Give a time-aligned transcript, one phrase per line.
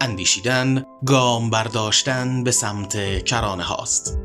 [0.00, 4.18] اندیشیدن گام برداشتن به سمت کرانه هاست.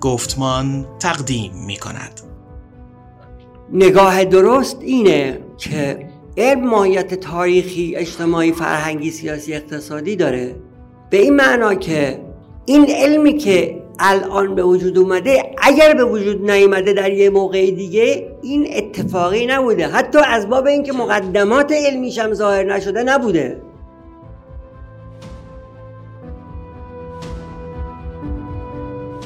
[0.00, 2.20] گفتمان تقدیم می کند.
[3.72, 10.56] نگاه درست اینه که علم ماهیت تاریخی اجتماعی فرهنگی سیاسی اقتصادی داره.
[11.10, 12.20] به این معنا که
[12.66, 18.36] این علمی که الان به وجود اومده اگر به وجود نیومده در یه موقع دیگه
[18.42, 19.88] این اتفاقی نبوده.
[19.88, 23.62] حتی از باب اینکه مقدمات علمیش هم ظاهر نشده نبوده.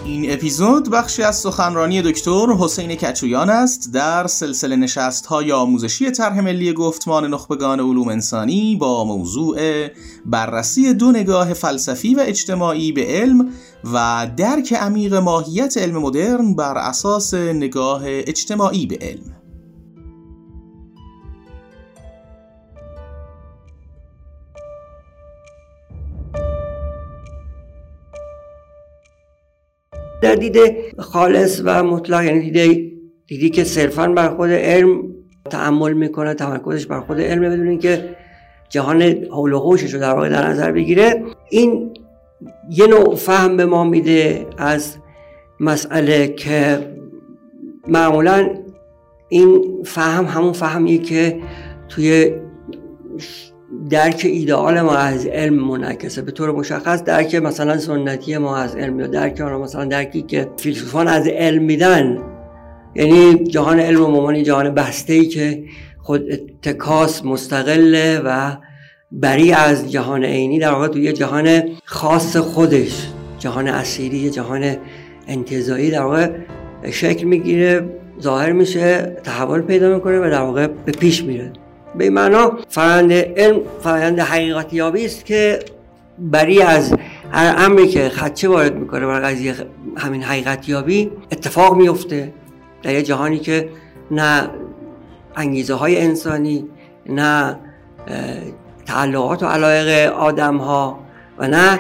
[0.07, 6.41] این اپیزود بخشی از سخنرانی دکتر حسین کچویان است در سلسله نشست های آموزشی طرح
[6.41, 9.89] ملی گفتمان نخبگان علوم انسانی با موضوع
[10.27, 13.49] بررسی دو نگاه فلسفی و اجتماعی به علم
[13.85, 19.37] و درک عمیق ماهیت علم مدرن بر اساس نگاه اجتماعی به علم.
[30.23, 30.57] در دید
[30.99, 32.93] خالص و مطلق یعنی دیده
[33.27, 35.03] دیدی که صرفا بر خود علم
[35.51, 38.17] تعمل می‌کنه تمرکزش بر خود علم بدون که
[38.69, 41.25] جهان حول و رو در واقع در نظر بگیره.
[41.51, 41.95] این
[42.71, 44.97] یه نوع فهم به ما میده از
[45.61, 46.79] مسئله که
[47.89, 48.49] معمولا
[49.29, 51.41] این فهم همون فهمیه که
[51.89, 52.33] توی
[53.91, 56.23] درک ایدئال ما از علم منعکسه.
[56.23, 60.51] به طور مشخص درک مثلا سنتی ما از علم یا درک آن مثلا درکی که
[60.57, 62.19] فیلسوفان از علم میدن.
[62.95, 65.65] یعنی جهان علم و ممانی جهان بسته ای که
[66.03, 68.57] خود اتکاس مستقله و
[69.13, 73.09] بری از جهان عینی در واقع توی جهان خاص خودش
[73.39, 74.77] جهان اسیری جهان
[75.29, 76.31] انتظایی در واقع
[76.91, 77.89] شکل می‌گیره
[78.21, 81.53] ظاهر میشه تحول پیدا می‌کنه و در واقع به پیش میره.
[81.99, 85.59] به معنا فرند علم فرند حقیقت یابی است که
[86.19, 86.95] بری از
[87.31, 89.55] هر امری که خدچه وارد می‌کنه برای قضیه
[89.97, 92.33] همین حقیقت یابی اتفاق میفته
[92.83, 93.69] در یه جهانی که
[94.11, 94.51] نه
[95.37, 96.65] انگیزه های انسانی
[97.07, 97.57] نه
[98.87, 100.99] تعلقات و علایق آدم ها
[101.39, 101.79] و نه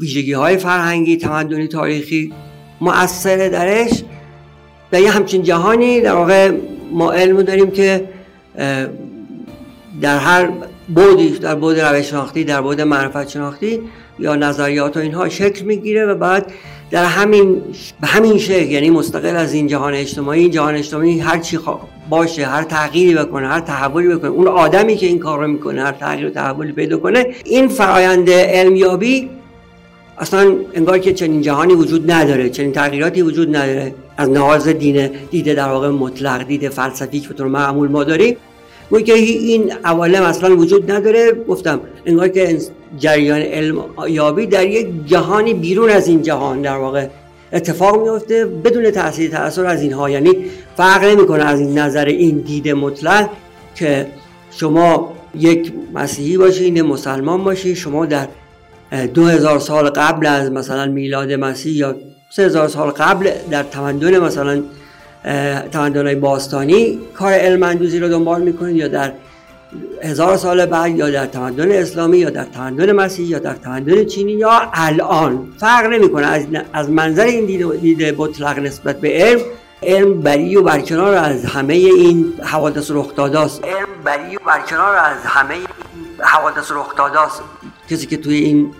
[0.00, 2.32] ویژگی های فرهنگی تمدنی تاریخی.
[2.80, 4.02] مؤثر درش
[4.90, 6.52] در یه همچین جهانی در واقع
[6.92, 8.08] ما علم داریم که
[10.00, 10.50] در هر
[10.94, 13.80] بودی در بود روش شناختی در بود معرفت شناختی
[14.18, 16.52] یا نظریات و اینها شکل می‌گیره و بعد
[16.90, 17.62] در همین
[18.00, 21.56] به همین شکل یعنی مستقل از این جهان اجتماعی این جهان اجتماعی هر چی
[22.12, 24.30] باشه هر تغییری بکنه هر تحولی بکنه.
[24.30, 28.30] اون آدمی که این کار رو می‌کنه هر تغییر و تحولی پیدا کنه این فرایند
[28.30, 29.30] علمیابی
[30.18, 33.94] اصلا انگار که چنین جهانی وجود نداره چنین تغییراتی وجود نداره.
[34.16, 38.36] از نهاز دین دیده در واقع مطلق دیده فلسفی که طور معمول ما داریم.
[38.90, 42.58] گویا که این عوالم اصلا وجود نداره گفتم انگار که
[42.98, 47.06] جریان علم یابی در یک جهانی بیرون از این جهان در واقع
[47.52, 50.10] اتفاق میفته بدون تاثیر تاثیر از اینها.
[50.10, 50.36] یعنی
[50.76, 53.28] فرق نمی‌کنه از این نظر این دید مطلق
[53.74, 54.06] که
[54.50, 58.28] شما یک مسیحی باشید مسلمان باشید شما در
[59.14, 61.96] دو هزار سال قبل از مثلا میلاد مسیح یا
[62.30, 64.62] سه هزار سال قبل در تمدن مثلا
[65.72, 69.12] تمدن باستانی کار علم اندوزی رو دنبال می‌کنید یا در
[70.02, 74.32] هزار سال بعد یا در تمدن اسلامی یا در تمدن مسیحی یا در تمدن چینی
[74.32, 75.52] یا الان.
[75.58, 76.26] فرق نمی‌کنه.
[76.26, 79.40] از از منظر این دید, دید مطلق نسبت به علم
[79.82, 85.16] علم بری و برکنار از همه این حوادث رخ است علم بری و برکنار از
[85.24, 85.66] همه این
[86.18, 87.42] حوادث رخ است
[87.90, 88.72] کسی که توی این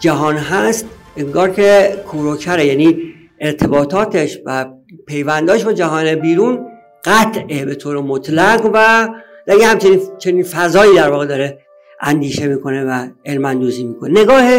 [0.00, 0.86] جهان هست
[1.16, 4.66] انگار که کوروکره یعنی ارتباطاتش و
[5.06, 6.66] پیونداش با جهان بیرون
[7.04, 9.08] قطعه به طور مطلق و
[9.48, 11.58] در یه همچنین چنین فضایی در واقع داره
[12.00, 14.20] اندیشه می‌کنه و علم اندوزی می‌کنه.
[14.20, 14.50] نگاه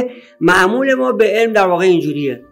[0.42, 2.44] معمول ما به علم در واقع اینجوریه.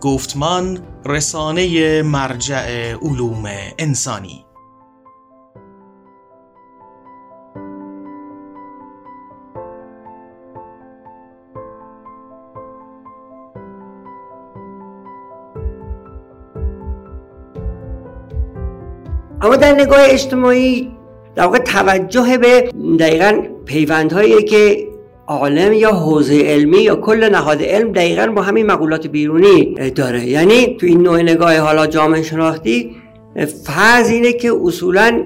[0.00, 3.44] گفتمان رسانه مرجع علوم
[3.78, 4.44] انسانی.
[19.70, 20.88] در نگاه اجتماعی
[21.36, 24.86] در واقع توجه به دقیقا پیوندهایی که
[25.26, 30.26] عالم یا حوزه علمی یا کل نهاد علم دقیقا با همین مقولات بیرونی داره.
[30.26, 32.96] یعنی تو این نوع نگاه حالا جامعه شناختی
[33.64, 35.22] فرض اینه که اصولا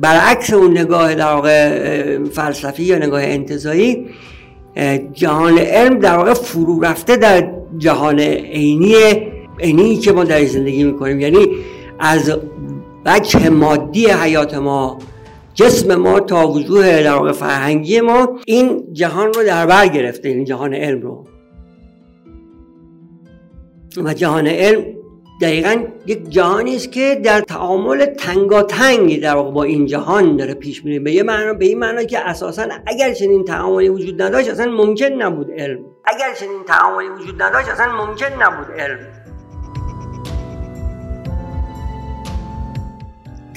[0.00, 4.06] برعکس اون نگاه در واقع فلسفی یا نگاه انتظایی
[5.12, 8.94] جهان علم در واقع فرو رفته در جهان عینی
[9.58, 11.20] اینی که ما در زندگی می‌کنیم.
[11.20, 11.46] یعنی
[11.98, 12.32] از
[13.04, 14.98] بچه مادی حیات ما
[15.54, 20.74] جسم ما تا وجوه در فرهنگی ما این جهان رو در بر گرفته این جهان
[20.74, 21.24] علم رو.
[24.04, 24.84] و جهان علم
[25.40, 30.84] دقیقا یک جهانی است که در تعامل تنگاتنگ در واقع با این جهان داره پیش
[30.84, 30.98] میره.
[30.98, 35.06] به یه معنا به این معنا که اساسا اگر چنین تعاملی وجود نداشت اصلا ممکن
[35.06, 35.78] نبود علم.
[36.04, 38.98] اگر چنین تعاملی وجود نداشت اصلا ممکن نبود علم.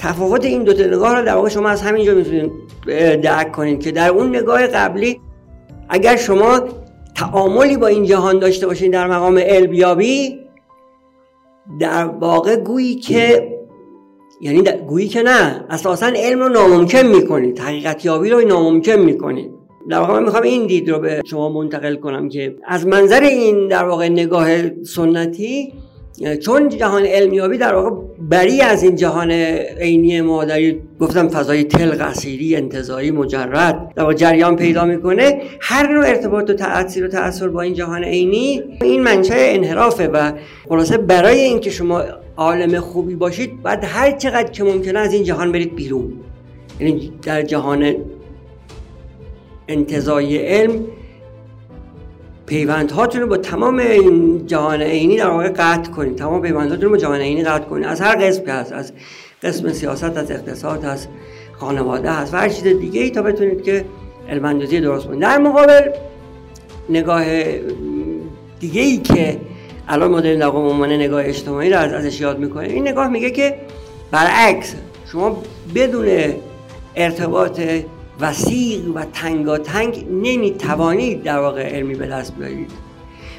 [0.04, 2.52] تفاوت این دو نگاه رو در واقع شما از همینجا می‌تونید
[3.20, 5.20] درک کنید که در اون نگاه قبلی
[5.88, 6.60] اگر شما
[7.16, 10.38] تعاملی با این جهان داشته باشین در مقام علمیابی
[11.80, 13.48] در واقع گویی که
[14.40, 19.50] یعنی گویی که نه اساسا علم رو ناممکن می‌کنید حقیقت یابی رو ناممکن می‌کنید.
[19.90, 23.68] در واقع من می‌خوام این دید رو به شما منتقل کنم که از منظر این
[23.68, 25.72] در واقع نگاه سنتی
[26.40, 30.60] چون جهان علمیابی در واقع بری از این جهان عینی ما در
[31.00, 35.42] گفتم فضای تل قصیری انتظاری مجرد در واقع جریان پیدا می‌کنه.
[35.60, 40.32] هر نوع ارتباط و تاثیر و تاثیر با این جهان عینی این منشأ انحرافه و
[40.68, 42.02] خلاصه برای اینکه شما
[42.36, 46.12] عالم خوبی باشید باید هر چقدر که ممکنه از این جهان برید بیرون.
[46.80, 47.94] یعنی در جهان
[49.68, 50.84] انتظایی علم
[52.46, 56.16] پیوندهاتون رو با تمام این جهان عینی در واقع قطع کنید.
[56.16, 57.86] تمام پیوندهاتون رو با جهان عینی قطع کنید.
[57.86, 58.92] از هر قسم که هست از
[59.42, 61.06] قسم سیاست از اقتصاد از
[61.52, 63.84] خانواده هست و هر چیز دیگه ای تا بتونید که
[64.28, 65.20] علمندوزی درست کنید.
[65.20, 65.90] در مقابل
[66.90, 67.24] نگاه
[68.60, 69.40] دیگه ای که
[69.88, 73.56] الان ما داریم در عنوان نگاه اجتماعی رو ازش یاد می‌کنیم این نگاه میگه که
[74.10, 74.74] برعکس
[75.12, 75.42] شما
[75.74, 76.08] بدون
[76.96, 77.60] ارتباط
[78.20, 82.70] وسیع و تنگاتنگ نمی‌توانید در واقع علمی به دست بیارید.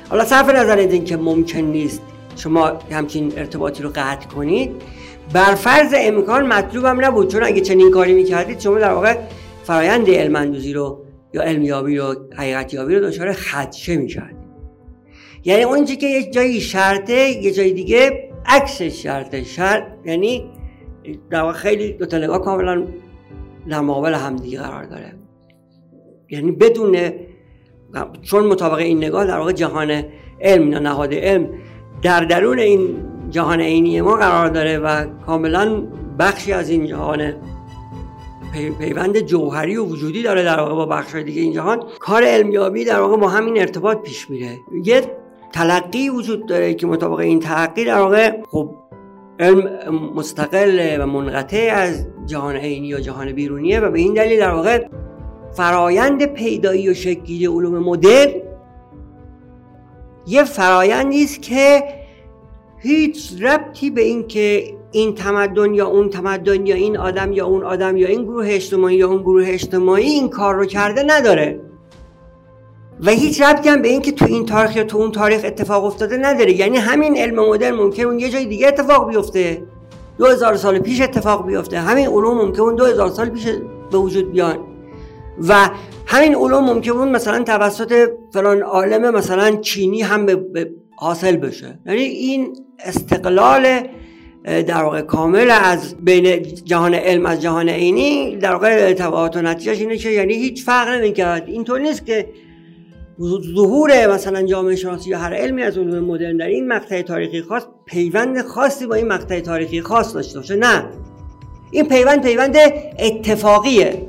[0.09, 2.01] حالا صرف نظر از اینکه ممکن نیست
[2.35, 4.71] شما همچین ارتباطی رو قطع کنید
[5.33, 9.17] بر فرض امکان مطلوبم نبود چون اگه چنین کاری می‌کردید شما در واقع
[9.63, 14.45] فرایند علمندوزی رو یا علمیابی رو حقیقتیابی رو دچار خدشه می‌کردید.
[15.43, 19.43] یعنی اون که یه جایی شرطه یه جای دیگه عکس شرطه.
[19.43, 20.49] شرط یعنی
[21.29, 22.83] در واقع خیلی دو تا نگاه کاملا
[23.69, 25.13] در مقابل همدیگه قرار داره.
[26.29, 26.97] یعنی بدون
[28.21, 30.03] چون مطابق این نگاه در واقع جهان
[30.41, 31.49] علم یا نهاد علم
[32.01, 32.97] در درون این
[33.29, 35.83] جهان عینی ما قرار داره و کاملا
[36.19, 37.33] بخشی از این جهان
[38.79, 41.83] پیوند جوهری و وجودی داره در واقع با بخش دیگه این جهان.
[41.99, 44.57] کار علمیابی در واقع با همین ارتباط پیش میره.
[44.83, 45.01] یه
[45.53, 48.75] تلقی وجود داره که مطابق این تلقی در واقع خب
[49.39, 49.69] علم
[50.15, 54.87] مستقل و منقطع از جهان عینی یا جهان بیرونیه و به این دلیل در واقع
[55.53, 58.31] فرایند پیدایی و شکلی علوم مدرن
[60.27, 61.83] یه فرایندی است که
[62.79, 67.63] هیچ ربطی به این که این تمدن یا اون تمدن یا این آدم یا اون
[67.63, 71.59] آدم یا این گروه اجتماعی یا اون گروه اجتماعی این کار رو کرده نداره.
[72.99, 76.17] و هیچ ربطی هم به اینکه تو این تاریخ یا تو اون تاریخ اتفاق افتاده
[76.17, 76.53] نداره.
[76.53, 79.63] یعنی همین علم مدرن ممکن اون یه جای دیگه اتفاق بیفته.
[80.17, 81.79] دو هزار سال پیش اتفاق بیفته.
[81.79, 83.45] همین علوم ممکن اون دو هزار سال پیش
[83.91, 84.57] به وجود بیان.
[85.47, 85.69] و
[86.07, 91.79] همین علوم ممکن اون مثلا توسط فلان عالم مثلا چینی هم به حاصل بشه.
[91.85, 93.79] یعنی این استقلال
[94.45, 99.79] در واقع کامل از بین جهان علم از جهان عینی در واقع تبعات و نتیجهش
[99.79, 101.43] اینه که یعنی هیچ فرق نمی‌کرد.
[101.47, 102.29] اینطور نیست که
[103.55, 107.63] ظهور مثلا جامعه شناسی یا هر علمی از علوم مدرن در این مقطع تاریخی خاص
[107.85, 110.85] پیوند خاصی با این مقطع تاریخی خاص داشته باشه نه.
[111.71, 112.55] این پیوند پیوند
[112.99, 114.07] اتفاقیه.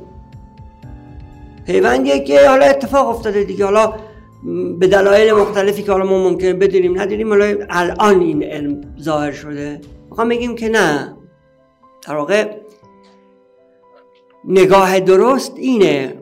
[1.67, 3.65] پیوندیه که حالا اتفاق افتاده دیگه.
[3.65, 3.95] حالا
[4.79, 9.81] به دلایل مختلفی که حالا ما ممکنه بدونیم ندونیم حالا الان این علم ظاهر شده.
[10.11, 11.17] می‌خوام بگیم که نه.
[12.07, 12.51] در واقع
[14.45, 16.15] نگاه درست اینه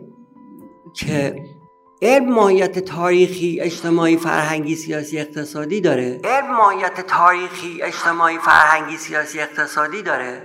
[0.95, 1.37] که
[2.03, 10.03] علم ماهیت تاریخی اجتماعی فرهنگی سیاسی اقتصادی داره؟ علم ماهیت تاریخی اجتماعی فرهنگی سیاسی اقتصادی
[10.03, 10.43] داره؟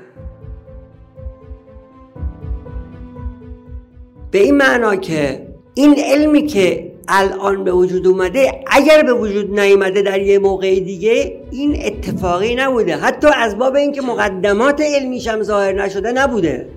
[4.32, 10.02] به این معنا که این علمی که الان به وجود اومده اگر به وجود نیامده
[10.02, 12.98] در یه موقع دیگه این اتفاقی نبوده.
[12.98, 16.70] حتی از باب اینکه مقدمات علمیش هم ظاهر نشده نبوده.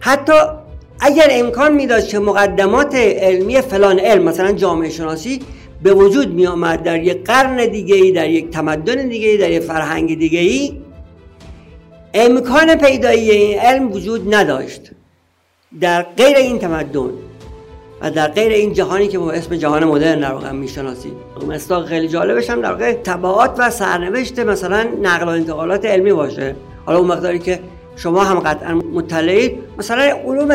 [0.00, 0.32] حتی
[1.06, 5.40] اگر امکان می داشت که مقدمات علمی فلان علم مثلا جامعه شناسی
[5.82, 9.50] به وجود می آمد در یک قرن دیگه ای در یک تمدن دیگه ای در
[9.50, 10.72] یک فرهنگ دیگه ای
[12.14, 14.90] امکان پیدایی این علم وجود نداشت.
[15.80, 17.10] در غیر این تمدن
[18.00, 21.12] و در غیر این جهانی که با اسم جهان مدرن در واقع می‌شناسیم.
[21.48, 26.56] مستاق خیلی جالبش هم در واقع تبعات و سرنوشت مثلا نقل و انتقالات علمی باشه.
[26.86, 27.60] حالا اون مقداری که
[27.96, 30.48] شما هم قطعا مطلعید مثلا علوم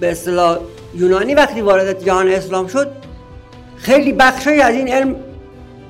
[0.00, 0.58] به اصطلاح
[0.94, 2.90] یونانی وقتی وارد جهان اسلام شد
[3.76, 5.16] خیلی بخشی از این علم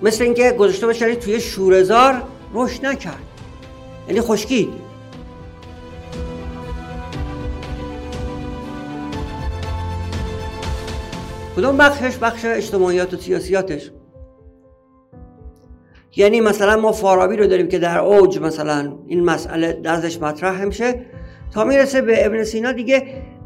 [0.03, 2.23] مثل اینکه گذاشته باشه توی شورزار
[2.55, 3.23] رشد نکرد.
[4.09, 4.69] یعنی خشکید
[11.57, 13.91] کدوم بخشش؟ بخش اجتماعیات و سیاسیاتش؟
[16.17, 21.07] یعنی مثلا ما فارابی رو داریم که در اوج مثلا این مسئله نزدش مطرح میشه
[21.55, 23.03] تا می‌رسه به ابن سینا دیگه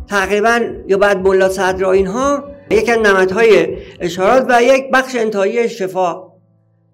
[0.08, 6.22] تقریبا یا بعد ملا صدر اینها یک نمدهای اشارات و یک بخش انتهایی شفا.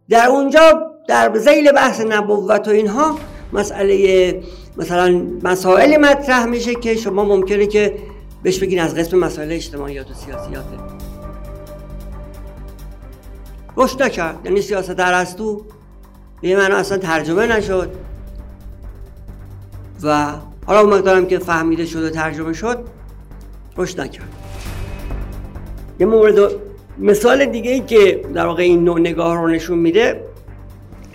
[0.09, 3.18] در اونجا در زیل بحث نبوت و اینها
[3.52, 4.40] مسئله
[4.76, 7.95] مثلا مسائل مطرح میشه که شما ممکنه که
[8.42, 10.96] بهش بگین از قسم مسائل اجتماعیات و سیاسیاته
[13.76, 14.40] رشد نکرد.
[14.45, 15.64] یعنی سیاست ارسطو
[16.40, 17.90] به معنا اصلا ترجمه نشد.
[20.02, 20.33] و
[20.66, 22.78] حالا اون مقدارم که فهمیده شد و ترجمه شد
[23.76, 24.28] رشد نکرد.
[26.00, 26.52] یه مورد
[26.99, 30.21] مثال دیگه ای که در واقع این نوع نگاه رو نشون میده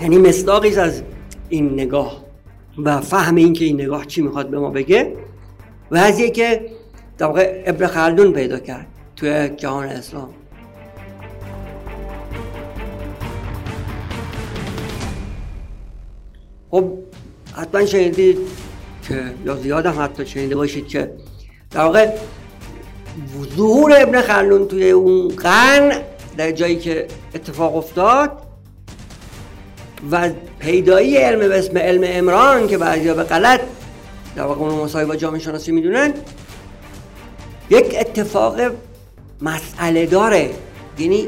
[0.01, 1.01] یعنی مصداقی از
[1.49, 2.25] این نگاه
[2.77, 5.13] و فهم این که این نگاه چی می‌خواد به ما بگه
[5.91, 6.71] و از که
[7.17, 10.29] در واقع ابن خلدون پیدا کرد توی جهان اسلام.
[16.71, 16.83] خب
[17.55, 18.37] حتما شنیدید
[19.07, 21.11] که یا زیاد هم حتی شنیده باشید که
[21.71, 22.09] در واقع
[23.57, 26.01] ظهور ابن خلدون توی اون قرن
[26.37, 28.31] در جایی که اتفاق افتاد
[30.11, 33.61] و پیدایی علم به اسم علم امران که بعضیا به غلط
[34.35, 36.13] در واقع اون مساوی با جامعه شناسی می‌دونن
[37.69, 38.59] یک اتفاق
[39.41, 40.49] مسئله داره.
[40.99, 41.27] یعنی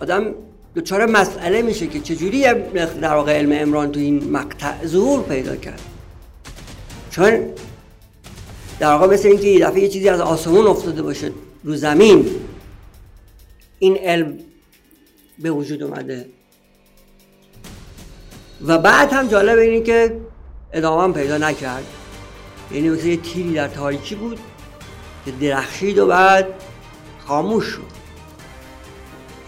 [0.00, 0.34] آدم
[0.78, 2.42] دچار مسئله میشه که چجوری
[3.00, 5.80] در واقع علم امران تو این مقطع ظهور پیدا کرد؟
[7.10, 7.40] چون
[8.78, 11.32] در واقع مثل اینکه یه دفعه یه چیزی از آسمون افتاده باشه
[11.64, 12.30] رو زمین
[13.78, 14.38] این علم
[15.38, 16.26] به وجود اومده.
[18.66, 20.20] و بعد هم جالب اینه که
[20.72, 21.84] ادامه پیدا نکرد.
[22.72, 24.38] یعنی مثل یه تیری در تاریکی بود
[25.24, 26.46] که درخشید و بعد
[27.26, 27.97] خاموش شد.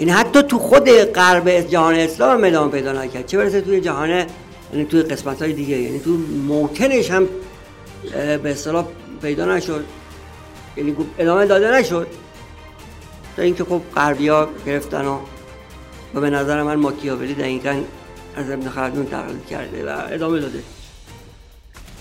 [0.00, 3.26] این حتی تو خود غرب جهان اسلام ادامه پیدا نکرد.
[3.26, 4.08] چه برسه توی جهان
[4.72, 6.10] یعنی توی قسمت های دیگه یعنی تو
[6.46, 7.28] موتنش هم
[8.12, 8.86] به اصطلاح
[9.22, 9.84] پیدا نشد.
[10.76, 12.06] یعنی ادامه داده نشد.
[13.36, 15.18] تا اینکه خب غربی ها گرفتن و
[16.14, 17.82] و به نظر من ماکیاولی دقیقا
[18.36, 20.62] از ابن خلدون تقلید کرده و ادامه داده.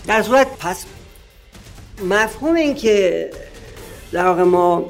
[0.07, 0.85] در صورت پس
[2.09, 3.29] مفهوم این که
[4.11, 4.85] در واقع ما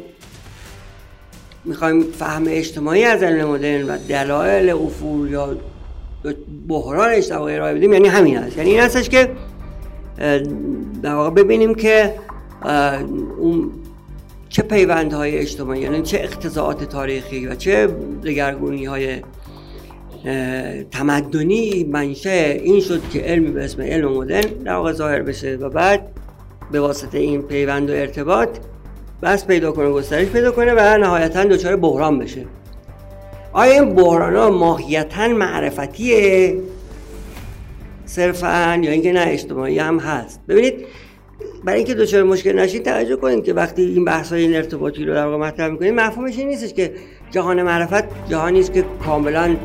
[1.66, 5.58] می‌خوایم فهم اجتماعی از علم مدرن و دلایل افول یا
[6.68, 9.32] بحرانش در واقع ارائه بدیم یعنی همین هست یعنی این هستش که
[11.04, 12.14] در واقع ببینیم که
[13.40, 13.72] اون
[14.50, 17.88] چه پیوندهای اجتماعی یعنی چه اقتضاعات تاریخی و چه
[18.24, 19.22] دگرگونی های
[20.92, 25.70] تمدنی منشه این شد که علمی به اسم علم مدرن در واقع ظاهر بشه و
[25.70, 26.12] بعد
[26.72, 28.50] به واسطه این پیوند و ارتباط
[29.24, 32.46] بس پیدا کنه گسترش پیدا کنه و نهایتا دچار بحران بشه.
[33.54, 36.58] آیا این بحران ها ماهیتا معرفتیه
[38.06, 40.86] صرفا یا اینکه نه اجتماعی هم هست؟ ببینید
[41.64, 45.14] برای اینکه دچار مشکل نشید توجه کنید که وقتی این بحث های این ارتباطی رو
[45.14, 46.94] در واقع مطرح می‌کنید مفهومش این نیستش که
[47.32, 49.56] جهان معرفت جهانی است که کاملا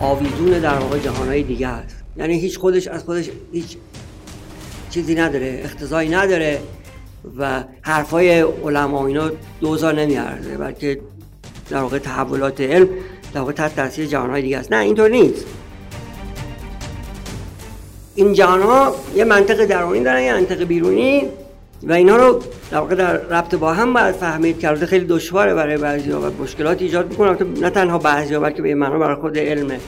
[0.00, 2.04] آویزون در واقع جهان های دیگه است.
[2.16, 3.76] یعنی هیچ خودش از خودش هیچ
[4.90, 6.58] چیزی نداره اختزایی نداره.
[7.38, 11.00] و حرفای علما اینا دوزار نمیارزه بلکه
[11.70, 12.88] در واقع تحولات علم
[13.34, 14.72] در واقع تحت تاثیر جهانهای دیگه است.
[14.72, 15.44] نه اینطور نیست.
[18.14, 21.28] این جهان ها یه منطق درونی دارن یه منطق بیرونی
[21.82, 25.76] و اینا رو در واقع در ربط با هم باید فهمید که خیلی دشواره برای
[25.76, 27.36] بعضی ها و مشکلات ایجاد می‌کنه.
[27.60, 29.78] نه تنها بعضی ها بلکه به معنا برای خود علم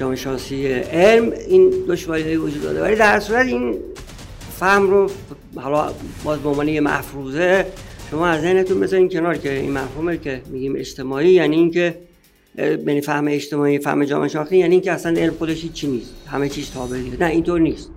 [0.00, 2.82] جامعه شناسی علم این دشواری وجود داده.
[2.82, 3.78] ولی در صورت این
[4.58, 5.10] فهم رو
[5.56, 5.92] حالا
[6.24, 7.66] باز به عنوان یه مفروضه
[8.10, 11.98] شما از ذهنتون بذارین کنار که این مفهومه که میگیم اجتماعی یعنی اینکه
[12.58, 16.70] یعنی فهم اجتماعی فهم جامعه شناختی یعنی اینکه اصلا علم خودش چی نیست همه چیز
[16.70, 17.90] تابعیه نه اینطور نیست.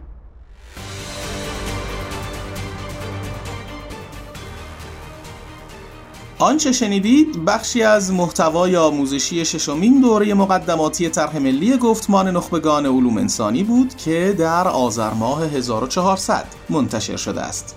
[6.41, 13.63] آنچه شنیدید بخشی از محتوای آموزشی ششمین دوره مقدماتی طرح ملی گفتمان نخبگان علوم انسانی
[13.63, 17.75] بود که در آذر ماه 1400 منتشر شده است.